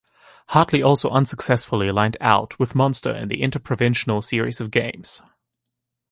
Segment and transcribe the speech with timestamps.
[0.47, 5.21] Hartley also unsuccessfully lined out with Munster in the inter-provincial series of games.